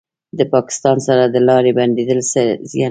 [0.37, 2.79] د پاکستان سره د لارې بندیدل څه زیان لري؟